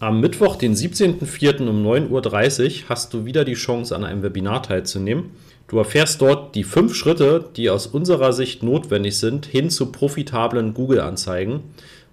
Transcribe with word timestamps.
Am 0.00 0.20
Mittwoch, 0.20 0.54
den 0.54 0.76
17.04. 0.76 1.68
um 1.68 1.84
9.30 1.84 2.64
Uhr 2.84 2.88
hast 2.88 3.12
du 3.12 3.24
wieder 3.24 3.44
die 3.44 3.54
Chance, 3.54 3.96
an 3.96 4.04
einem 4.04 4.22
Webinar 4.22 4.62
teilzunehmen. 4.62 5.30
Du 5.66 5.76
erfährst 5.78 6.22
dort 6.22 6.54
die 6.54 6.62
fünf 6.62 6.94
Schritte, 6.94 7.46
die 7.56 7.68
aus 7.68 7.88
unserer 7.88 8.32
Sicht 8.32 8.62
notwendig 8.62 9.18
sind, 9.18 9.44
hin 9.44 9.70
zu 9.70 9.90
profitablen 9.90 10.72
Google-Anzeigen. 10.72 11.64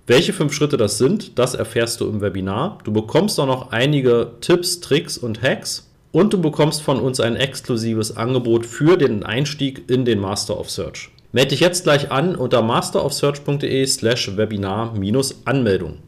Welche 0.07 0.33
fünf 0.33 0.53
Schritte 0.53 0.77
das 0.77 0.97
sind, 0.97 1.37
das 1.37 1.53
erfährst 1.53 2.01
du 2.01 2.09
im 2.09 2.21
Webinar. 2.21 2.79
Du 2.83 2.91
bekommst 2.91 3.39
auch 3.39 3.45
noch 3.45 3.71
einige 3.71 4.31
Tipps, 4.41 4.79
Tricks 4.79 5.19
und 5.19 5.43
Hacks 5.43 5.87
und 6.11 6.33
du 6.33 6.41
bekommst 6.41 6.81
von 6.81 6.99
uns 6.99 7.19
ein 7.19 7.35
exklusives 7.35 8.17
Angebot 8.17 8.65
für 8.65 8.97
den 8.97 9.21
Einstieg 9.21 9.91
in 9.91 10.05
den 10.05 10.19
Master 10.19 10.59
of 10.59 10.71
Search. 10.71 11.11
Melde 11.33 11.49
dich 11.49 11.59
jetzt 11.59 11.83
gleich 11.83 12.11
an 12.11 12.35
unter 12.35 12.63
masterofsearch.de 12.63 13.85
slash 13.85 14.35
Webinar-Anmeldung. 14.37 15.99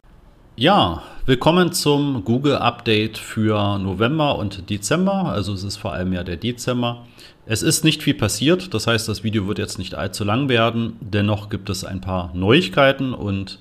Ja, 0.60 1.04
willkommen 1.24 1.70
zum 1.70 2.24
Google 2.24 2.56
Update 2.56 3.16
für 3.16 3.78
November 3.78 4.36
und 4.36 4.68
Dezember. 4.70 5.26
Also 5.26 5.52
es 5.52 5.62
ist 5.62 5.76
vor 5.76 5.92
allem 5.92 6.12
ja 6.12 6.24
der 6.24 6.36
Dezember. 6.36 7.06
Es 7.46 7.62
ist 7.62 7.84
nicht 7.84 8.02
viel 8.02 8.14
passiert, 8.14 8.74
das 8.74 8.88
heißt, 8.88 9.08
das 9.08 9.22
Video 9.22 9.46
wird 9.46 9.60
jetzt 9.60 9.78
nicht 9.78 9.94
allzu 9.94 10.24
lang 10.24 10.48
werden. 10.48 10.96
Dennoch 11.00 11.48
gibt 11.48 11.70
es 11.70 11.84
ein 11.84 12.00
paar 12.00 12.32
Neuigkeiten 12.34 13.14
und 13.14 13.60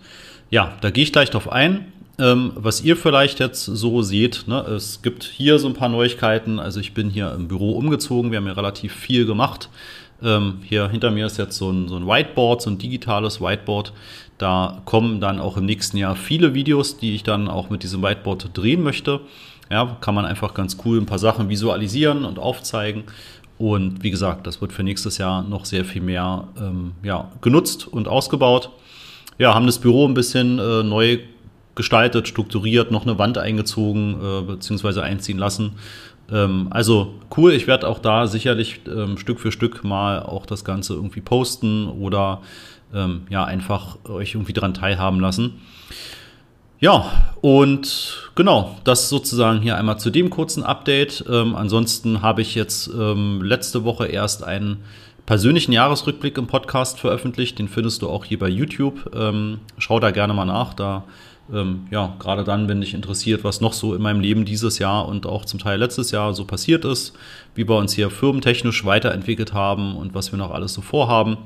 ja, 0.50 0.74
da 0.82 0.90
gehe 0.90 1.04
ich 1.04 1.14
gleich 1.14 1.30
drauf 1.30 1.52
ein. 1.52 1.94
Ähm, 2.18 2.54
was 2.56 2.82
ihr 2.82 2.98
vielleicht 2.98 3.40
jetzt 3.40 3.66
so 3.66 4.02
seht, 4.02 4.46
ne, 4.48 4.62
es 4.62 5.04
gibt 5.04 5.24
hier 5.24 5.60
so 5.60 5.68
ein 5.68 5.76
paar 5.76 5.90
Neuigkeiten. 5.90 6.58
Also 6.58 6.80
ich 6.80 6.96
bin 6.96 7.12
hier 7.12 7.32
im 7.32 7.48
Büro 7.48 7.74
umgezogen, 7.74 8.32
wir 8.32 8.40
haben 8.40 8.48
ja 8.48 8.54
relativ 8.54 8.96
viel 8.96 9.28
gemacht. 9.28 9.70
Ähm, 10.22 10.60
hier 10.64 10.90
hinter 10.90 11.12
mir 11.12 11.26
ist 11.26 11.38
jetzt 11.38 11.58
so 11.58 11.70
ein, 11.70 11.88
so 11.88 11.96
ein 11.96 12.08
Whiteboard, 12.08 12.62
so 12.62 12.70
ein 12.70 12.78
digitales 12.78 13.40
Whiteboard. 13.42 13.94
Da 14.38 14.82
kommen 14.86 15.20
dann 15.20 15.40
auch 15.40 15.58
im 15.58 15.66
nächsten 15.66 15.98
Jahr 15.98 16.16
viele 16.16 16.54
Videos, 16.54 16.98
die 16.98 17.16
ich 17.16 17.24
dann 17.24 17.48
auch 17.48 17.70
mit 17.70 17.84
diesem 17.84 18.02
Whiteboard 18.02 18.50
drehen 18.54 18.84
möchte. 18.84 19.22
Ja, 19.70 19.98
kann 20.00 20.16
man 20.16 20.26
einfach 20.26 20.54
ganz 20.54 20.78
cool 20.86 20.98
ein 21.00 21.06
paar 21.06 21.20
Sachen 21.20 21.50
visualisieren 21.50 22.26
und 22.26 22.40
aufzeigen. 22.40 23.04
Und 23.58 24.04
wie 24.04 24.12
gesagt, 24.12 24.46
das 24.46 24.62
wird 24.62 24.72
für 24.72 24.84
nächstes 24.84 25.18
Jahr 25.18 25.44
noch 25.44 25.66
sehr 25.66 25.84
viel 25.84 26.02
mehr 26.02 26.48
ähm, 26.60 26.92
ja, 27.04 27.32
genutzt 27.42 27.88
und 27.88 28.08
ausgebaut. 28.08 28.70
Ja, 29.40 29.54
haben 29.54 29.66
das 29.66 29.80
Büro 29.80 30.08
ein 30.08 30.14
bisschen 30.14 30.60
äh, 30.60 30.84
neu 30.84 31.20
gestaltet, 31.76 32.28
strukturiert, 32.28 32.92
noch 32.92 33.04
eine 33.04 33.18
Wand 33.20 33.38
eingezogen 33.38 34.18
äh, 34.22 34.42
bzw. 34.42 35.02
einziehen 35.02 35.38
lassen. 35.38 35.74
Ähm, 36.32 36.68
also 36.72 37.14
cool, 37.36 37.54
ich 37.54 37.68
werde 37.68 37.88
auch 37.88 38.00
da 38.00 38.28
sicherlich 38.28 38.82
ähm, 38.88 39.18
Stück 39.18 39.40
für 39.40 39.52
Stück 39.52 39.84
mal 39.84 40.22
auch 40.22 40.46
das 40.46 40.66
Ganze 40.66 40.94
irgendwie 40.94 41.22
posten 41.22 41.88
oder 41.88 42.42
ähm, 42.94 43.28
ja, 43.30 43.44
einfach 43.44 43.98
euch 44.06 44.34
irgendwie 44.34 44.54
daran 44.54 44.74
teilhaben 44.74 45.20
lassen. 45.20 45.62
Ja, 46.80 47.12
und 47.42 48.30
genau, 48.36 48.78
das 48.84 49.10
sozusagen 49.10 49.62
hier 49.62 49.78
einmal 49.78 49.98
zu 50.00 50.12
dem 50.12 50.30
kurzen 50.30 50.64
Update. 50.64 51.26
Ähm, 51.28 51.56
ansonsten 51.56 52.22
habe 52.22 52.42
ich 52.42 52.54
jetzt 52.54 52.88
ähm, 52.88 53.42
letzte 53.42 53.84
Woche 53.84 54.06
erst 54.06 54.44
einen 54.44 54.84
persönlichen 55.26 55.72
Jahresrückblick 55.72 56.38
im 56.38 56.46
Podcast 56.46 57.00
veröffentlicht. 57.00 57.58
Den 57.58 57.68
findest 57.68 58.04
du 58.04 58.10
auch 58.10 58.26
hier 58.26 58.38
bei 58.38 58.48
YouTube. 58.48 59.12
Ähm, 59.16 59.60
schau 59.80 60.00
da 60.00 60.12
gerne 60.12 60.34
mal 60.36 60.46
nach. 60.46 60.76
Da, 60.76 61.04
ähm, 61.54 61.88
ja, 61.92 62.16
gerade 62.20 62.44
dann, 62.44 62.68
wenn 62.68 62.82
dich 62.82 62.94
interessiert, 62.94 63.44
was 63.44 63.62
noch 63.62 63.74
so 63.74 63.96
in 63.96 64.02
meinem 64.02 64.20
Leben 64.20 64.46
dieses 64.46 64.80
Jahr 64.80 65.08
und 65.08 65.26
auch 65.26 65.46
zum 65.46 65.60
Teil 65.60 65.80
letztes 65.80 66.12
Jahr 66.12 66.34
so 66.34 66.46
passiert 66.46 66.86
ist, 66.86 67.14
wie 67.56 67.68
wir 67.68 67.78
uns 67.78 67.94
hier 67.94 68.10
firmentechnisch 68.10 68.86
weiterentwickelt 68.86 69.54
haben 69.54 69.96
und 69.96 70.14
was 70.14 70.32
wir 70.32 70.38
noch 70.38 70.52
alles 70.52 70.74
so 70.74 70.82
vorhaben 70.82 71.38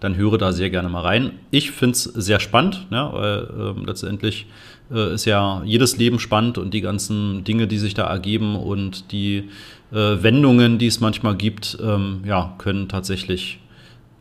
dann 0.00 0.16
höre 0.16 0.38
da 0.38 0.52
sehr 0.52 0.70
gerne 0.70 0.88
mal 0.88 1.00
rein. 1.00 1.32
Ich 1.50 1.70
finde 1.70 1.92
es 1.92 2.04
sehr 2.04 2.40
spannend, 2.40 2.86
ja, 2.90 3.12
weil 3.12 3.48
äh, 3.78 3.86
letztendlich 3.86 4.46
äh, 4.90 5.14
ist 5.14 5.24
ja 5.24 5.62
jedes 5.64 5.96
Leben 5.96 6.18
spannend 6.18 6.58
und 6.58 6.74
die 6.74 6.80
ganzen 6.80 7.44
Dinge, 7.44 7.66
die 7.66 7.78
sich 7.78 7.94
da 7.94 8.06
ergeben 8.06 8.56
und 8.56 9.10
die 9.12 9.48
äh, 9.92 10.22
Wendungen, 10.22 10.78
die 10.78 10.86
es 10.86 11.00
manchmal 11.00 11.36
gibt, 11.36 11.78
ähm, 11.82 12.20
ja, 12.26 12.54
können 12.58 12.88
tatsächlich 12.88 13.58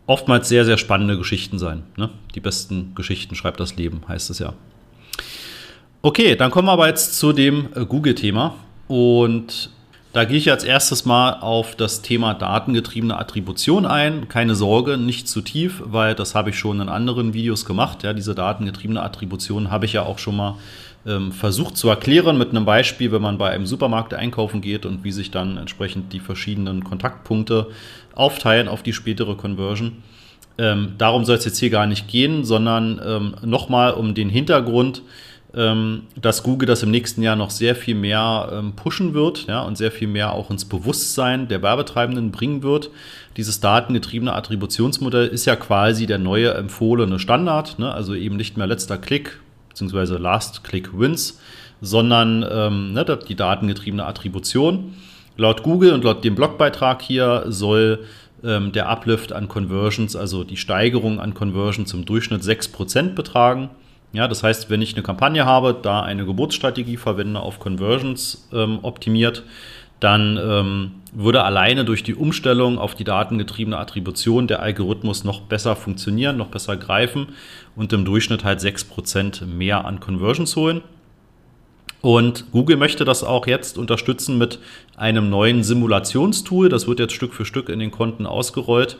oftmals 0.07 0.47
sehr, 0.47 0.65
sehr 0.65 0.77
spannende 0.77 1.17
Geschichten 1.17 1.59
sein. 1.59 1.83
Ne? 1.97 2.09
Die 2.35 2.39
besten 2.39 2.93
Geschichten 2.95 3.35
schreibt 3.35 3.59
das 3.59 3.75
Leben, 3.75 4.01
heißt 4.07 4.29
es 4.29 4.39
ja. 4.39 4.53
Okay, 6.05 6.35
dann 6.35 6.51
kommen 6.51 6.67
wir 6.67 6.73
aber 6.73 6.87
jetzt 6.87 7.17
zu 7.17 7.33
dem 7.33 7.69
äh, 7.73 7.83
Google-Thema. 7.83 8.53
Und 8.87 9.71
da 10.13 10.23
gehe 10.23 10.37
ich 10.37 10.51
als 10.51 10.63
erstes 10.63 11.03
mal 11.03 11.39
auf 11.39 11.75
das 11.75 12.03
Thema 12.03 12.35
datengetriebene 12.35 13.17
Attribution 13.17 13.87
ein. 13.87 14.29
Keine 14.29 14.53
Sorge, 14.53 14.99
nicht 14.99 15.27
zu 15.27 15.41
tief, 15.41 15.81
weil 15.83 16.13
das 16.13 16.35
habe 16.35 16.51
ich 16.51 16.59
schon 16.59 16.79
in 16.79 16.89
anderen 16.89 17.33
Videos 17.33 17.65
gemacht. 17.65 18.03
Ja, 18.03 18.13
diese 18.13 18.35
datengetriebene 18.35 19.01
Attribution 19.01 19.71
habe 19.71 19.85
ich 19.85 19.93
ja 19.93 20.03
auch 20.03 20.19
schon 20.19 20.35
mal 20.35 20.57
ähm, 21.07 21.31
versucht 21.31 21.75
zu 21.75 21.89
erklären 21.89 22.37
mit 22.37 22.51
einem 22.51 22.65
Beispiel, 22.65 23.11
wenn 23.11 23.23
man 23.23 23.39
bei 23.39 23.49
einem 23.49 23.65
Supermarkt 23.65 24.13
einkaufen 24.13 24.61
geht 24.61 24.85
und 24.85 25.03
wie 25.03 25.11
sich 25.11 25.31
dann 25.31 25.57
entsprechend 25.57 26.13
die 26.13 26.19
verschiedenen 26.19 26.83
Kontaktpunkte 26.83 27.71
aufteilen 28.13 28.67
auf 28.67 28.83
die 28.83 28.93
spätere 28.93 29.33
Conversion. 29.33 30.03
Ähm, 30.59 30.93
darum 30.99 31.25
soll 31.25 31.37
es 31.37 31.45
jetzt 31.45 31.57
hier 31.57 31.71
gar 31.71 31.87
nicht 31.87 32.07
gehen, 32.07 32.45
sondern 32.45 33.01
ähm, 33.03 33.35
nochmal 33.43 33.95
um 33.95 34.13
den 34.13 34.29
Hintergrund 34.29 35.01
dass 35.55 36.43
Google 36.43 36.67
das 36.67 36.83
im 36.83 36.91
nächsten 36.91 37.21
Jahr 37.21 37.37
noch 37.37 37.49
sehr 37.49 37.75
viel 37.75 37.95
mehr 37.95 38.49
ähm, 38.51 38.73
pushen 38.73 39.13
wird 39.13 39.47
ja, 39.47 39.61
und 39.61 39.77
sehr 39.77 39.91
viel 39.91 40.09
mehr 40.09 40.33
auch 40.33 40.51
ins 40.51 40.65
Bewusstsein 40.65 41.47
der 41.47 41.61
Werbetreibenden 41.61 42.31
bringen 42.31 42.61
wird. 42.61 42.89
Dieses 43.37 43.61
datengetriebene 43.61 44.33
Attributionsmodell 44.33 45.27
ist 45.27 45.45
ja 45.45 45.55
quasi 45.55 46.07
der 46.07 46.17
neue 46.17 46.53
empfohlene 46.53 47.19
Standard, 47.19 47.79
ne? 47.79 47.93
also 47.93 48.15
eben 48.15 48.35
nicht 48.35 48.57
mehr 48.57 48.67
letzter 48.67 48.97
Klick 48.97 49.39
bzw. 49.69 50.17
Last 50.17 50.65
Click 50.65 50.97
Wins, 50.97 51.39
sondern 51.79 52.45
ähm, 52.49 52.91
ne, 52.91 53.05
die 53.27 53.35
datengetriebene 53.35 54.05
Attribution. 54.05 54.95
Laut 55.37 55.63
Google 55.63 55.93
und 55.93 56.03
laut 56.03 56.23
dem 56.23 56.35
Blogbeitrag 56.35 57.01
hier 57.01 57.45
soll 57.47 58.05
ähm, 58.43 58.73
der 58.73 58.89
Uplift 58.89 59.31
an 59.31 59.47
Conversions, 59.47 60.15
also 60.17 60.43
die 60.43 60.57
Steigerung 60.57 61.19
an 61.19 61.33
Conversions 61.33 61.93
im 61.93 62.03
Durchschnitt 62.03 62.41
6% 62.41 63.13
betragen. 63.15 63.69
Ja, 64.15 64.29
das 64.29 64.43
heißt, 64.43 64.69
wenn 64.69 64.81
ich 64.81 64.93
eine 64.93 65.03
Kampagne 65.03 65.45
habe, 65.45 65.77
da 65.79 66.01
eine 66.01 66.25
Geburtsstrategie 66.25 66.95
verwende, 66.95 67.41
auf 67.41 67.59
Conversions 67.59 68.47
ähm, 68.53 68.79
optimiert, 68.81 69.43
dann 69.99 70.39
ähm, 70.41 70.91
würde 71.13 71.43
alleine 71.43 71.83
durch 71.83 72.01
die 72.01 72.15
Umstellung 72.15 72.77
auf 72.77 72.95
die 72.95 73.03
datengetriebene 73.03 73.77
Attribution 73.77 74.47
der 74.47 74.61
Algorithmus 74.61 75.25
noch 75.25 75.41
besser 75.41 75.75
funktionieren, 75.75 76.37
noch 76.37 76.47
besser 76.47 76.77
greifen 76.77 77.27
und 77.75 77.91
im 77.91 78.05
Durchschnitt 78.05 78.45
halt 78.45 78.61
6% 78.61 79.45
mehr 79.45 79.83
an 79.83 79.99
Conversions 79.99 80.55
holen. 80.55 80.81
Und 82.05 82.51
Google 82.51 82.77
möchte 82.77 83.03
das 83.03 83.23
auch 83.23 83.47
jetzt 83.47 83.79
unterstützen 83.79 84.37
mit 84.37 84.59
einem 84.95 85.31
neuen 85.31 85.63
Simulationstool. 85.63 86.69
Das 86.69 86.87
wird 86.87 86.99
jetzt 86.99 87.13
Stück 87.13 87.33
für 87.33 87.45
Stück 87.45 87.67
in 87.67 87.79
den 87.79 87.89
Konten 87.89 88.27
ausgerollt, 88.27 88.97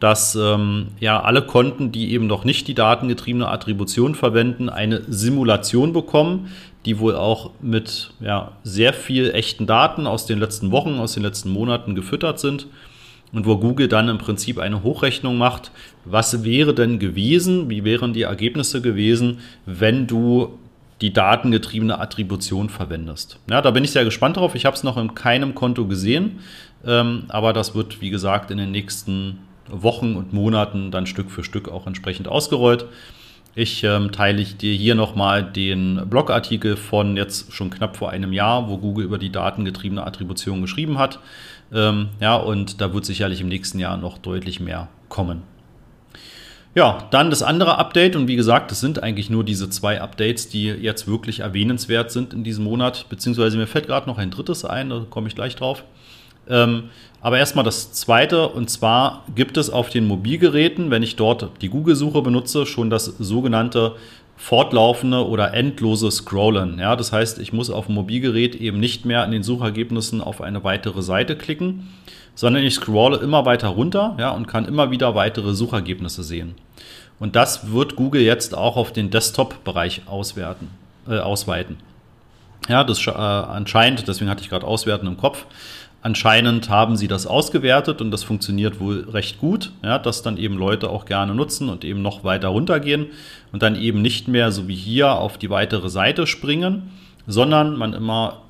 dass 0.00 0.34
ähm, 0.36 0.86
ja 0.98 1.20
alle 1.20 1.42
Konten, 1.42 1.92
die 1.92 2.12
eben 2.12 2.26
noch 2.26 2.46
nicht 2.46 2.66
die 2.66 2.72
datengetriebene 2.72 3.46
Attribution 3.46 4.14
verwenden, 4.14 4.70
eine 4.70 5.02
Simulation 5.06 5.92
bekommen, 5.92 6.50
die 6.86 6.98
wohl 6.98 7.14
auch 7.14 7.50
mit 7.60 8.12
ja, 8.20 8.52
sehr 8.62 8.94
viel 8.94 9.32
echten 9.32 9.66
Daten 9.66 10.06
aus 10.06 10.24
den 10.24 10.38
letzten 10.38 10.70
Wochen, 10.70 10.94
aus 10.94 11.12
den 11.12 11.24
letzten 11.24 11.50
Monaten 11.50 11.94
gefüttert 11.94 12.40
sind. 12.40 12.68
Und 13.34 13.44
wo 13.44 13.58
Google 13.58 13.88
dann 13.88 14.08
im 14.08 14.16
Prinzip 14.16 14.58
eine 14.58 14.82
Hochrechnung 14.82 15.36
macht, 15.36 15.72
was 16.06 16.42
wäre 16.42 16.72
denn 16.72 16.98
gewesen, 16.98 17.68
wie 17.68 17.84
wären 17.84 18.14
die 18.14 18.22
Ergebnisse 18.22 18.80
gewesen, 18.80 19.40
wenn 19.66 20.06
du 20.06 20.58
die 21.00 21.12
datengetriebene 21.12 21.98
Attribution 21.98 22.68
verwendest. 22.70 23.38
Ja, 23.50 23.60
da 23.60 23.70
bin 23.70 23.84
ich 23.84 23.90
sehr 23.90 24.04
gespannt 24.04 24.36
drauf. 24.36 24.54
Ich 24.54 24.64
habe 24.64 24.76
es 24.76 24.82
noch 24.82 24.96
in 24.96 25.14
keinem 25.14 25.54
Konto 25.54 25.86
gesehen, 25.86 26.40
ähm, 26.86 27.24
aber 27.28 27.52
das 27.52 27.74
wird, 27.74 28.00
wie 28.00 28.10
gesagt, 28.10 28.50
in 28.50 28.58
den 28.58 28.70
nächsten 28.70 29.40
Wochen 29.68 30.16
und 30.16 30.32
Monaten 30.32 30.90
dann 30.90 31.06
Stück 31.06 31.30
für 31.30 31.44
Stück 31.44 31.68
auch 31.68 31.86
entsprechend 31.86 32.28
ausgerollt. 32.28 32.86
Ich 33.54 33.82
ähm, 33.84 34.12
teile 34.12 34.42
ich 34.42 34.58
dir 34.58 34.74
hier 34.74 34.94
nochmal 34.94 35.42
den 35.42 36.02
Blogartikel 36.08 36.76
von 36.76 37.16
jetzt 37.16 37.54
schon 37.54 37.70
knapp 37.70 37.96
vor 37.96 38.10
einem 38.10 38.34
Jahr, 38.34 38.68
wo 38.68 38.76
Google 38.76 39.06
über 39.06 39.18
die 39.18 39.32
datengetriebene 39.32 40.06
Attribution 40.06 40.60
geschrieben 40.60 40.98
hat. 40.98 41.20
Ähm, 41.72 42.08
ja, 42.20 42.36
und 42.36 42.80
da 42.80 42.92
wird 42.92 43.06
sicherlich 43.06 43.40
im 43.40 43.48
nächsten 43.48 43.78
Jahr 43.78 43.96
noch 43.96 44.18
deutlich 44.18 44.60
mehr 44.60 44.88
kommen. 45.08 45.42
Ja, 46.76 47.08
dann 47.10 47.30
das 47.30 47.42
andere 47.42 47.78
Update. 47.78 48.16
Und 48.16 48.28
wie 48.28 48.36
gesagt, 48.36 48.70
es 48.70 48.80
sind 48.80 49.02
eigentlich 49.02 49.30
nur 49.30 49.44
diese 49.44 49.70
zwei 49.70 49.98
Updates, 49.98 50.50
die 50.50 50.66
jetzt 50.66 51.08
wirklich 51.08 51.40
erwähnenswert 51.40 52.12
sind 52.12 52.34
in 52.34 52.44
diesem 52.44 52.64
Monat, 52.64 53.06
beziehungsweise 53.08 53.56
mir 53.56 53.66
fällt 53.66 53.86
gerade 53.86 54.06
noch 54.06 54.18
ein 54.18 54.30
drittes 54.30 54.66
ein, 54.66 54.90
da 54.90 55.06
komme 55.08 55.26
ich 55.26 55.34
gleich 55.34 55.56
drauf. 55.56 55.84
Ähm, 56.48 56.90
aber 57.22 57.38
erstmal 57.38 57.64
das 57.64 57.92
zweite, 57.92 58.48
und 58.48 58.68
zwar 58.68 59.24
gibt 59.34 59.56
es 59.56 59.70
auf 59.70 59.88
den 59.88 60.06
Mobilgeräten, 60.06 60.90
wenn 60.90 61.02
ich 61.02 61.16
dort 61.16 61.50
die 61.62 61.70
Google-Suche 61.70 62.20
benutze, 62.20 62.66
schon 62.66 62.90
das 62.90 63.06
sogenannte 63.06 63.96
fortlaufende 64.36 65.26
oder 65.26 65.54
endlose 65.54 66.10
Scrollen. 66.10 66.78
Ja, 66.78 66.94
das 66.94 67.12
heißt, 67.12 67.38
ich 67.38 67.52
muss 67.52 67.70
auf 67.70 67.86
dem 67.86 67.94
Mobilgerät 67.94 68.54
eben 68.54 68.78
nicht 68.78 69.04
mehr 69.04 69.24
in 69.24 69.30
den 69.30 69.42
Suchergebnissen 69.42 70.20
auf 70.20 70.40
eine 70.40 70.62
weitere 70.62 71.02
Seite 71.02 71.36
klicken, 71.36 71.88
sondern 72.34 72.62
ich 72.62 72.74
scrolle 72.74 73.16
immer 73.16 73.46
weiter 73.46 73.68
runter 73.68 74.14
ja, 74.18 74.30
und 74.30 74.46
kann 74.46 74.66
immer 74.66 74.90
wieder 74.90 75.14
weitere 75.14 75.54
Suchergebnisse 75.54 76.22
sehen. 76.22 76.54
Und 77.18 77.34
das 77.34 77.72
wird 77.72 77.96
Google 77.96 78.20
jetzt 78.20 78.54
auch 78.54 78.76
auf 78.76 78.92
den 78.92 79.10
Desktop-Bereich 79.10 80.02
auswerten, 80.06 80.68
äh, 81.08 81.18
ausweiten. 81.18 81.78
Ja, 82.68 82.84
das 82.84 83.06
äh, 83.06 83.10
anscheinend, 83.10 84.06
deswegen 84.06 84.30
hatte 84.30 84.42
ich 84.42 84.50
gerade 84.50 84.66
Auswerten 84.66 85.06
im 85.06 85.16
Kopf, 85.16 85.46
anscheinend 86.06 86.70
haben 86.70 86.96
sie 86.96 87.08
das 87.08 87.26
ausgewertet 87.26 88.00
und 88.00 88.12
das 88.12 88.22
funktioniert 88.22 88.78
wohl 88.78 89.08
recht 89.10 89.40
gut, 89.40 89.72
ja, 89.82 89.98
dass 89.98 90.22
dann 90.22 90.36
eben 90.36 90.56
Leute 90.56 90.88
auch 90.88 91.04
gerne 91.04 91.34
nutzen 91.34 91.68
und 91.68 91.84
eben 91.84 92.00
noch 92.00 92.22
weiter 92.22 92.46
runtergehen 92.48 93.06
und 93.52 93.64
dann 93.64 93.74
eben 93.74 94.02
nicht 94.02 94.28
mehr 94.28 94.52
so 94.52 94.68
wie 94.68 94.76
hier 94.76 95.10
auf 95.10 95.36
die 95.36 95.50
weitere 95.50 95.90
Seite 95.90 96.28
springen, 96.28 96.92
sondern 97.26 97.76
man 97.76 97.92
immer, 97.92 98.42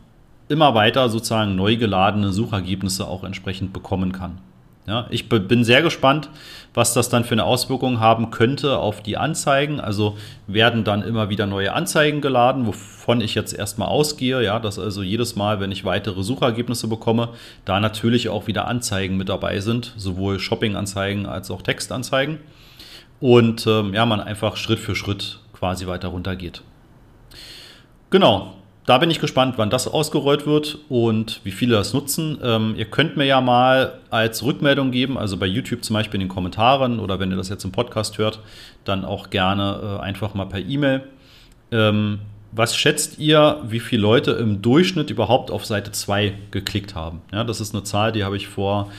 immer 0.50 0.74
weiter 0.74 1.08
sozusagen 1.08 1.56
neu 1.56 1.76
geladene 1.76 2.30
Suchergebnisse 2.30 3.08
auch 3.08 3.24
entsprechend 3.24 3.72
bekommen 3.72 4.12
kann. 4.12 4.36
Ja, 4.86 5.08
ich 5.10 5.28
bin 5.28 5.64
sehr 5.64 5.82
gespannt, 5.82 6.30
was 6.72 6.94
das 6.94 7.08
dann 7.08 7.24
für 7.24 7.32
eine 7.32 7.42
Auswirkung 7.42 7.98
haben 7.98 8.30
könnte 8.30 8.78
auf 8.78 9.02
die 9.02 9.16
Anzeigen. 9.16 9.80
Also 9.80 10.16
werden 10.46 10.84
dann 10.84 11.02
immer 11.02 11.28
wieder 11.28 11.46
neue 11.46 11.72
Anzeigen 11.72 12.20
geladen, 12.20 12.66
wovon 12.66 13.20
ich 13.20 13.34
jetzt 13.34 13.52
erstmal 13.52 13.88
ausgehe, 13.88 14.44
ja, 14.44 14.60
dass 14.60 14.78
also 14.78 15.02
jedes 15.02 15.34
Mal, 15.34 15.58
wenn 15.58 15.72
ich 15.72 15.84
weitere 15.84 16.22
Suchergebnisse 16.22 16.86
bekomme, 16.86 17.30
da 17.64 17.80
natürlich 17.80 18.28
auch 18.28 18.46
wieder 18.46 18.68
Anzeigen 18.68 19.16
mit 19.16 19.28
dabei 19.28 19.58
sind, 19.58 19.92
sowohl 19.96 20.38
Shopping-Anzeigen 20.38 21.26
als 21.26 21.50
auch 21.50 21.62
Textanzeigen. 21.62 22.38
Und 23.18 23.66
ähm, 23.66 23.92
ja, 23.92 24.06
man 24.06 24.20
einfach 24.20 24.56
Schritt 24.56 24.78
für 24.78 24.94
Schritt 24.94 25.40
quasi 25.52 25.88
weiter 25.88 26.08
runtergeht. 26.08 26.62
Genau, 28.10 28.54
da 28.86 28.98
bin 28.98 29.10
ich 29.10 29.18
gespannt, 29.18 29.54
wann 29.58 29.68
das 29.68 29.88
ausgerollt 29.88 30.46
wird 30.46 30.78
und 30.88 31.40
wie 31.42 31.50
viele 31.50 31.74
das 31.74 31.92
nutzen. 31.92 32.38
Ähm, 32.42 32.74
ihr 32.76 32.84
könnt 32.84 33.16
mir 33.16 33.24
ja 33.24 33.40
mal 33.40 33.98
als 34.10 34.44
Rückmeldung 34.44 34.92
geben, 34.92 35.18
also 35.18 35.36
bei 35.36 35.46
YouTube 35.46 35.84
zum 35.84 35.94
Beispiel 35.94 36.20
in 36.20 36.28
den 36.28 36.32
Kommentaren 36.32 37.00
oder 37.00 37.18
wenn 37.18 37.30
ihr 37.30 37.36
das 37.36 37.48
jetzt 37.48 37.64
im 37.64 37.72
Podcast 37.72 38.16
hört, 38.18 38.38
dann 38.84 39.04
auch 39.04 39.30
gerne 39.30 39.98
äh, 39.98 40.02
einfach 40.02 40.34
mal 40.34 40.46
per 40.46 40.60
E-Mail. 40.60 41.02
Ähm, 41.72 42.20
was 42.52 42.76
schätzt 42.76 43.18
ihr, 43.18 43.60
wie 43.66 43.80
viele 43.80 44.02
Leute 44.02 44.30
im 44.30 44.62
Durchschnitt 44.62 45.10
überhaupt 45.10 45.50
auf 45.50 45.66
Seite 45.66 45.90
2 45.90 46.32
geklickt 46.52 46.94
haben? 46.94 47.22
Ja, 47.32 47.42
das 47.42 47.60
ist 47.60 47.74
eine 47.74 47.82
Zahl, 47.82 48.12
die 48.12 48.22
habe 48.22 48.36
ich 48.36 48.46
vor 48.46 48.90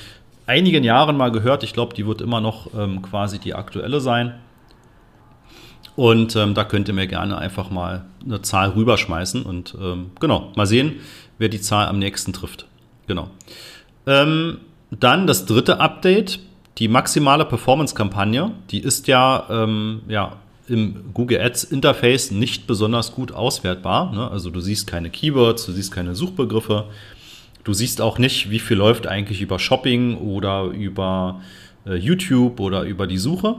einigen 0.45 0.84
Jahren 0.84 1.16
mal 1.16 1.31
gehört. 1.31 1.63
Ich 1.63 1.74
glaube, 1.74 1.95
die 1.95 2.06
wird 2.06 2.22
immer 2.22 2.42
noch 2.42 2.68
ähm, 2.78 3.01
quasi 3.01 3.39
die 3.39 3.56
aktuelle 3.56 4.01
sein. 4.01 4.34
Und 5.98 6.36
ähm, 6.36 6.54
da 6.54 6.64
könnt 6.64 6.88
ihr 6.88 6.94
mir 6.94 7.08
gerne 7.08 7.40
einfach 7.40 7.72
mal 7.72 8.06
eine 8.24 8.44
Zahl 8.44 8.70
rüberschmeißen 8.70 9.42
und 9.42 9.76
ähm, 9.82 10.12
genau, 10.20 10.52
mal 10.56 10.68
sehen, 10.68 10.98
wer 11.40 11.50
die 11.50 11.60
Zahl 11.60 11.88
am 11.88 11.98
nächsten 11.98 12.34
trifft. 12.34 12.68
Genau. 13.08 13.32
Ähm, 14.06 14.60
dann 14.92 15.26
das 15.26 15.48
dritte 15.48 15.80
Update, 15.80 16.40
die 16.78 16.88
maximale 16.88 17.46
Performance-Kampagne. 17.46 18.52
Die 18.70 18.78
ist 18.78 19.08
ja, 19.08 19.48
ähm, 19.50 20.02
ja 20.08 20.34
im 20.68 21.16
Google 21.16 21.42
Ads 21.42 21.64
Interface 21.64 22.30
nicht 22.30 22.68
besonders 22.68 23.14
gut 23.16 23.32
auswertbar. 23.32 24.14
Ne? 24.14 24.30
Also 24.30 24.52
du 24.52 24.60
siehst 24.60 24.86
keine 24.86 25.10
Keywords, 25.10 25.66
du 25.66 25.72
siehst 25.72 25.92
keine 25.92 26.14
Suchbegriffe. 26.14 26.86
Du 27.64 27.74
siehst 27.74 28.02
auch 28.02 28.20
nicht, 28.20 28.52
wie 28.52 28.60
viel 28.60 28.78
läuft 28.78 29.08
eigentlich 29.08 29.42
über 29.42 29.58
Shopping 29.58 30.18
oder 30.18 30.66
über 30.66 31.42
äh, 31.88 31.96
YouTube 31.96 32.60
oder 32.60 32.84
über 32.84 33.08
die 33.08 33.18
Suche. 33.18 33.56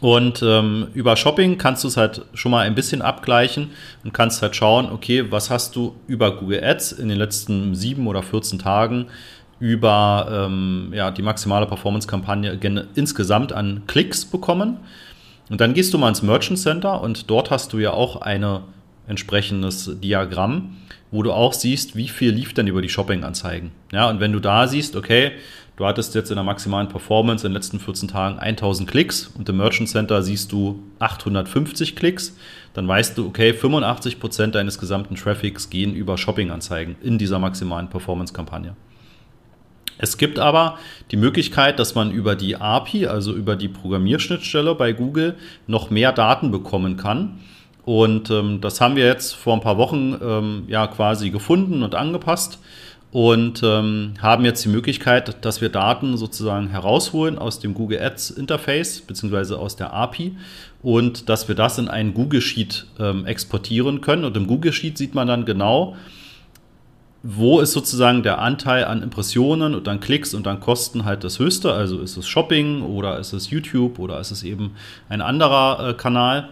Und 0.00 0.42
ähm, 0.42 0.88
über 0.94 1.16
Shopping 1.16 1.56
kannst 1.56 1.84
du 1.84 1.88
es 1.88 1.96
halt 1.96 2.22
schon 2.34 2.50
mal 2.50 2.66
ein 2.66 2.74
bisschen 2.74 3.00
abgleichen 3.00 3.70
und 4.04 4.12
kannst 4.12 4.42
halt 4.42 4.54
schauen, 4.54 4.90
okay, 4.90 5.30
was 5.30 5.48
hast 5.50 5.74
du 5.74 5.96
über 6.06 6.36
Google 6.36 6.62
Ads 6.62 6.92
in 6.92 7.08
den 7.08 7.18
letzten 7.18 7.74
sieben 7.74 8.06
oder 8.06 8.22
14 8.22 8.58
Tagen 8.58 9.06
über 9.58 10.28
ähm, 10.30 10.92
ja, 10.94 11.10
die 11.10 11.22
maximale 11.22 11.66
Performance-Kampagne 11.66 12.58
insgesamt 12.94 13.52
an 13.52 13.84
Klicks 13.86 14.26
bekommen. 14.26 14.78
Und 15.48 15.60
dann 15.60 15.74
gehst 15.74 15.94
du 15.94 15.98
mal 15.98 16.08
ins 16.08 16.22
Merchant 16.22 16.58
Center 16.58 17.00
und 17.00 17.30
dort 17.30 17.50
hast 17.50 17.72
du 17.72 17.78
ja 17.78 17.92
auch 17.92 18.20
ein 18.20 18.44
entsprechendes 19.06 19.98
Diagramm, 20.02 20.76
wo 21.10 21.22
du 21.22 21.32
auch 21.32 21.52
siehst, 21.52 21.96
wie 21.96 22.08
viel 22.08 22.32
lief 22.32 22.52
denn 22.52 22.66
über 22.66 22.82
die 22.82 22.88
Shopping-Anzeigen. 22.88 23.70
Ja, 23.92 24.10
und 24.10 24.20
wenn 24.20 24.32
du 24.32 24.40
da 24.40 24.66
siehst, 24.66 24.96
okay, 24.96 25.32
Du 25.76 25.84
hattest 25.84 26.14
jetzt 26.14 26.30
in 26.30 26.36
der 26.36 26.44
maximalen 26.44 26.88
Performance 26.88 27.46
in 27.46 27.52
den 27.52 27.56
letzten 27.56 27.78
14 27.78 28.08
Tagen 28.08 28.38
1000 28.38 28.90
Klicks 28.90 29.30
und 29.36 29.46
im 29.46 29.58
Merchant 29.58 29.90
Center 29.90 30.22
siehst 30.22 30.50
du 30.50 30.82
850 31.00 31.94
Klicks. 31.96 32.34
Dann 32.72 32.88
weißt 32.88 33.18
du, 33.18 33.26
okay, 33.26 33.52
85 33.52 34.18
Prozent 34.18 34.54
deines 34.54 34.78
gesamten 34.78 35.16
Traffics 35.16 35.68
gehen 35.68 35.94
über 35.94 36.16
Shopping-Anzeigen 36.16 36.96
in 37.02 37.18
dieser 37.18 37.38
maximalen 37.38 37.88
Performance-Kampagne. 37.90 38.74
Es 39.98 40.16
gibt 40.16 40.38
aber 40.38 40.78
die 41.10 41.16
Möglichkeit, 41.16 41.78
dass 41.78 41.94
man 41.94 42.10
über 42.10 42.36
die 42.36 42.56
API, 42.56 43.06
also 43.06 43.34
über 43.34 43.54
die 43.54 43.68
Programmierschnittstelle 43.68 44.74
bei 44.74 44.92
Google, 44.92 45.36
noch 45.66 45.90
mehr 45.90 46.12
Daten 46.12 46.50
bekommen 46.50 46.96
kann. 46.96 47.40
Und 47.84 48.30
ähm, 48.30 48.60
das 48.62 48.80
haben 48.80 48.96
wir 48.96 49.04
jetzt 49.04 49.34
vor 49.34 49.54
ein 49.54 49.60
paar 49.60 49.76
Wochen 49.76 50.16
ähm, 50.22 50.64
ja 50.68 50.86
quasi 50.86 51.30
gefunden 51.30 51.82
und 51.82 51.94
angepasst 51.94 52.58
und 53.12 53.62
ähm, 53.62 54.14
haben 54.20 54.44
jetzt 54.44 54.64
die 54.64 54.68
Möglichkeit, 54.68 55.44
dass 55.44 55.60
wir 55.60 55.68
Daten 55.68 56.16
sozusagen 56.16 56.68
herausholen 56.68 57.38
aus 57.38 57.60
dem 57.60 57.72
Google 57.72 58.00
Ads 58.00 58.30
Interface 58.30 59.00
beziehungsweise 59.00 59.58
aus 59.58 59.76
der 59.76 59.92
API 59.92 60.36
und 60.82 61.28
dass 61.28 61.48
wir 61.48 61.54
das 61.54 61.78
in 61.78 61.88
einen 61.88 62.14
Google 62.14 62.40
Sheet 62.40 62.86
ähm, 62.98 63.24
exportieren 63.24 64.00
können. 64.00 64.24
Und 64.24 64.36
im 64.36 64.46
Google 64.46 64.72
Sheet 64.72 64.98
sieht 64.98 65.14
man 65.14 65.28
dann 65.28 65.44
genau, 65.44 65.96
wo 67.22 67.60
ist 67.60 67.72
sozusagen 67.72 68.22
der 68.22 68.38
Anteil 68.38 68.84
an 68.84 69.02
Impressionen 69.02 69.74
und 69.74 69.88
an 69.88 69.98
Klicks 70.00 70.34
und 70.34 70.46
an 70.46 70.60
Kosten 70.60 71.04
halt 71.04 71.24
das 71.24 71.38
höchste. 71.38 71.72
Also 71.72 72.00
ist 72.00 72.16
es 72.16 72.28
Shopping 72.28 72.82
oder 72.82 73.18
ist 73.18 73.32
es 73.32 73.50
YouTube 73.50 73.98
oder 73.98 74.20
ist 74.20 74.30
es 74.30 74.42
eben 74.42 74.72
ein 75.08 75.20
anderer 75.20 75.88
äh, 75.88 75.94
Kanal. 75.94 76.50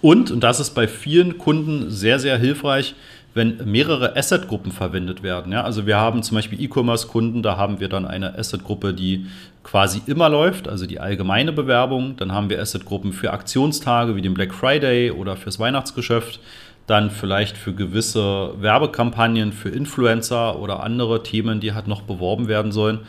Und, 0.00 0.30
und 0.30 0.40
das 0.40 0.60
ist 0.60 0.70
bei 0.70 0.88
vielen 0.88 1.38
Kunden 1.38 1.90
sehr, 1.90 2.18
sehr 2.18 2.38
hilfreich, 2.38 2.94
wenn 3.34 3.58
mehrere 3.70 4.16
Asset-Gruppen 4.16 4.72
verwendet 4.72 5.22
werden. 5.22 5.52
Ja? 5.52 5.62
Also 5.62 5.86
wir 5.86 5.98
haben 5.98 6.22
zum 6.22 6.36
Beispiel 6.36 6.60
E-Commerce-Kunden, 6.60 7.42
da 7.42 7.56
haben 7.56 7.80
wir 7.80 7.88
dann 7.88 8.06
eine 8.06 8.38
Asset-Gruppe, 8.38 8.94
die 8.94 9.26
quasi 9.62 10.02
immer 10.06 10.28
läuft, 10.28 10.68
also 10.68 10.86
die 10.86 10.98
allgemeine 10.98 11.52
Bewerbung. 11.52 12.16
Dann 12.16 12.32
haben 12.32 12.50
wir 12.50 12.60
Asset-Gruppen 12.60 13.12
für 13.12 13.32
Aktionstage 13.32 14.16
wie 14.16 14.22
den 14.22 14.34
Black 14.34 14.54
Friday 14.54 15.10
oder 15.10 15.36
fürs 15.36 15.58
Weihnachtsgeschäft. 15.58 16.40
Dann 16.86 17.10
vielleicht 17.10 17.58
für 17.58 17.74
gewisse 17.74 18.54
Werbekampagnen, 18.60 19.52
für 19.52 19.68
Influencer 19.68 20.58
oder 20.58 20.82
andere 20.82 21.22
Themen, 21.22 21.60
die 21.60 21.74
halt 21.74 21.86
noch 21.86 22.00
beworben 22.00 22.48
werden 22.48 22.72
sollen. 22.72 23.00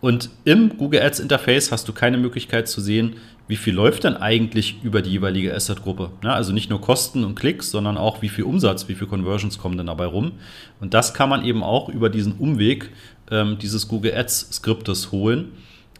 Und 0.00 0.30
im 0.44 0.78
Google 0.78 1.02
Ads 1.02 1.20
Interface 1.20 1.72
hast 1.72 1.86
du 1.88 1.92
keine 1.92 2.16
Möglichkeit 2.16 2.68
zu 2.68 2.80
sehen, 2.80 3.16
wie 3.48 3.56
viel 3.56 3.74
läuft 3.74 4.04
denn 4.04 4.16
eigentlich 4.16 4.76
über 4.82 5.02
die 5.02 5.10
jeweilige 5.10 5.54
Asset-Gruppe. 5.54 6.10
Ja, 6.22 6.34
also 6.34 6.52
nicht 6.52 6.70
nur 6.70 6.80
Kosten 6.80 7.24
und 7.24 7.34
Klicks, 7.34 7.70
sondern 7.70 7.98
auch 7.98 8.22
wie 8.22 8.28
viel 8.28 8.44
Umsatz, 8.44 8.88
wie 8.88 8.94
viel 8.94 9.08
Conversions 9.08 9.58
kommen 9.58 9.76
denn 9.76 9.88
dabei 9.88 10.06
rum. 10.06 10.32
Und 10.80 10.94
das 10.94 11.12
kann 11.12 11.28
man 11.28 11.44
eben 11.44 11.62
auch 11.62 11.88
über 11.88 12.08
diesen 12.08 12.34
Umweg 12.34 12.90
ähm, 13.30 13.58
dieses 13.60 13.88
Google 13.88 14.14
Ads-Skriptes 14.14 15.12
holen 15.12 15.52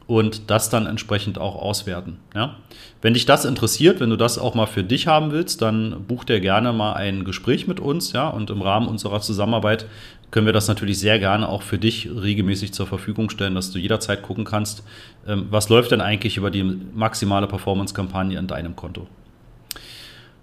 und 0.07 0.50
das 0.50 0.71
dann 0.71 0.87
entsprechend 0.87 1.38
auch 1.38 1.54
auswerten. 1.54 2.19
Ja? 2.35 2.57
Wenn 3.00 3.14
dich 3.14 3.26
das 3.26 3.45
interessiert, 3.45 4.00
wenn 4.00 4.11
du 4.11 4.16
das 4.16 4.38
auch 4.38 4.54
mal 4.54 4.66
für 4.66 4.83
dich 4.83 5.07
haben 5.07 5.30
willst, 5.30 5.62
dann 5.62 6.04
buch 6.09 6.25
dir 6.25 6.40
gerne 6.40 6.73
mal 6.73 6.95
ein 6.95 7.25
Gespräch 7.25 7.69
mit 7.69 7.78
uns, 7.78 8.12
ja, 8.12 8.28
und 8.28 8.50
im 8.50 8.61
Rahmen 8.61 8.88
unserer 8.88 9.21
Zusammenarbeit 9.21 9.87
können 10.30 10.46
wir 10.46 10.52
das 10.52 10.68
natürlich 10.68 10.99
sehr 10.99 11.18
gerne 11.18 11.49
auch 11.49 11.62
für 11.62 11.78
dich 11.78 12.08
regelmäßig 12.08 12.72
zur 12.72 12.87
Verfügung 12.87 13.30
stellen, 13.30 13.54
dass 13.54 13.72
du 13.72 13.78
jederzeit 13.78 14.22
gucken 14.22 14.44
kannst, 14.44 14.84
ähm, 15.26 15.46
was 15.50 15.68
läuft 15.68 15.90
denn 15.90 16.00
eigentlich 16.00 16.37
über 16.37 16.50
die 16.50 16.62
maximale 16.62 17.46
Performance-Kampagne 17.46 18.38
in 18.38 18.46
deinem 18.46 18.76
Konto. 18.76 19.06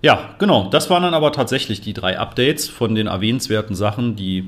Ja, 0.01 0.35
genau, 0.37 0.69
das 0.69 0.89
waren 0.89 1.03
dann 1.03 1.13
aber 1.13 1.31
tatsächlich 1.31 1.81
die 1.81 1.93
drei 1.93 2.19
Updates 2.19 2.69
von 2.69 2.93
den 2.95 3.07
erwähnenswerten 3.07 3.75
Sachen, 3.75 4.15
die 4.15 4.45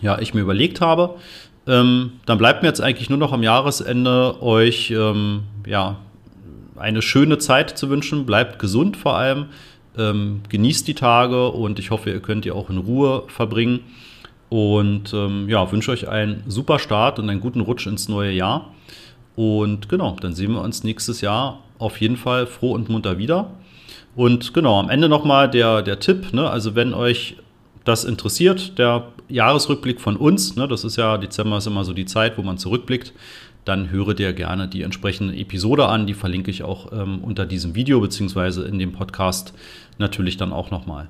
ja, 0.00 0.18
ich 0.18 0.34
mir 0.34 0.40
überlegt 0.40 0.80
habe. 0.80 1.16
Ähm, 1.66 2.12
dann 2.26 2.38
bleibt 2.38 2.62
mir 2.62 2.68
jetzt 2.68 2.80
eigentlich 2.80 3.10
nur 3.10 3.18
noch 3.18 3.32
am 3.32 3.42
Jahresende 3.42 4.40
euch 4.42 4.90
ähm, 4.90 5.44
ja, 5.66 5.96
eine 6.76 7.02
schöne 7.02 7.38
Zeit 7.38 7.76
zu 7.76 7.88
wünschen. 7.88 8.26
Bleibt 8.26 8.58
gesund 8.58 8.96
vor 8.96 9.16
allem. 9.16 9.46
Ähm, 9.96 10.42
genießt 10.48 10.88
die 10.88 10.94
Tage 10.94 11.48
und 11.48 11.78
ich 11.78 11.90
hoffe, 11.90 12.10
ihr 12.10 12.20
könnt 12.20 12.44
die 12.44 12.50
auch 12.50 12.70
in 12.70 12.78
Ruhe 12.78 13.24
verbringen. 13.28 13.80
Und 14.52 15.14
ähm, 15.14 15.48
ja, 15.48 15.72
wünsche 15.72 15.90
euch 15.90 16.10
einen 16.10 16.44
super 16.46 16.78
Start 16.78 17.18
und 17.18 17.30
einen 17.30 17.40
guten 17.40 17.60
Rutsch 17.60 17.86
ins 17.86 18.10
neue 18.10 18.32
Jahr. 18.32 18.70
Und 19.34 19.88
genau, 19.88 20.14
dann 20.20 20.34
sehen 20.34 20.52
wir 20.52 20.60
uns 20.60 20.84
nächstes 20.84 21.22
Jahr 21.22 21.60
auf 21.78 22.02
jeden 22.02 22.18
Fall 22.18 22.46
froh 22.46 22.72
und 22.72 22.90
munter 22.90 23.16
wieder. 23.16 23.50
Und 24.14 24.52
genau, 24.52 24.78
am 24.78 24.90
Ende 24.90 25.08
nochmal 25.08 25.48
der, 25.48 25.80
der 25.80 26.00
Tipp, 26.00 26.34
ne? 26.34 26.50
also 26.50 26.74
wenn 26.74 26.92
euch 26.92 27.38
das 27.84 28.04
interessiert, 28.04 28.78
der 28.78 29.06
Jahresrückblick 29.30 30.02
von 30.02 30.16
uns, 30.18 30.54
ne? 30.54 30.68
das 30.68 30.84
ist 30.84 30.96
ja, 30.96 31.16
Dezember 31.16 31.56
ist 31.56 31.66
immer 31.66 31.84
so 31.84 31.94
die 31.94 32.04
Zeit, 32.04 32.36
wo 32.36 32.42
man 32.42 32.58
zurückblickt, 32.58 33.14
dann 33.64 33.88
höre 33.88 34.12
dir 34.12 34.34
gerne 34.34 34.68
die 34.68 34.82
entsprechende 34.82 35.34
Episode 35.34 35.88
an. 35.88 36.06
Die 36.06 36.12
verlinke 36.12 36.50
ich 36.50 36.62
auch 36.62 36.92
ähm, 36.92 37.20
unter 37.24 37.46
diesem 37.46 37.74
Video 37.74 38.02
beziehungsweise 38.02 38.64
in 38.66 38.78
dem 38.78 38.92
Podcast 38.92 39.54
natürlich 39.96 40.36
dann 40.36 40.52
auch 40.52 40.70
nochmal. 40.70 41.08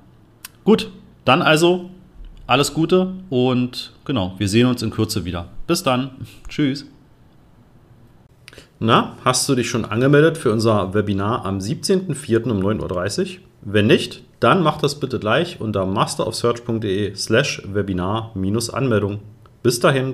Gut, 0.63 0.89
dann 1.25 1.41
also 1.41 1.89
alles 2.47 2.73
Gute 2.73 3.13
und 3.29 3.93
genau, 4.05 4.33
wir 4.37 4.47
sehen 4.47 4.67
uns 4.67 4.81
in 4.81 4.91
Kürze 4.91 5.25
wieder. 5.25 5.47
Bis 5.67 5.83
dann. 5.83 6.11
Tschüss. 6.49 6.85
Na, 8.79 9.15
hast 9.23 9.47
du 9.47 9.55
dich 9.55 9.69
schon 9.69 9.85
angemeldet 9.85 10.37
für 10.37 10.51
unser 10.51 10.93
Webinar 10.93 11.45
am 11.45 11.59
17.04. 11.59 12.49
um 12.51 12.59
9.30 12.59 13.21
Uhr? 13.21 13.41
Wenn 13.61 13.87
nicht, 13.87 14.23
dann 14.41 14.61
mach 14.61 14.77
das 14.77 14.99
bitte 14.99 15.19
gleich 15.19 15.61
unter 15.61 15.85
masterofsearch.de 15.85 17.15
slash 17.15 17.63
Webinar-Anmeldung. 17.65 19.19
Bis 19.61 19.79
dahin. 19.79 20.11